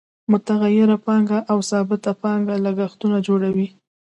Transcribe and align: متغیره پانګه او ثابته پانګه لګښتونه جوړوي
متغیره 0.31 0.97
پانګه 1.05 1.39
او 1.51 1.57
ثابته 1.69 2.11
پانګه 2.21 2.55
لګښتونه 2.65 3.17
جوړوي 3.27 3.67